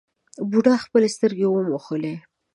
بوډا 0.49 0.75
خپلې 0.85 1.07
سترګې 1.15 1.47
وموښلې. 1.49 2.13